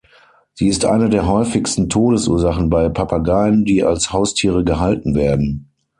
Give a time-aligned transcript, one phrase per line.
[0.55, 5.69] Sie ist eine der häufigsten Todesursachen bei Papageien, die als Haustiere gehalten werden.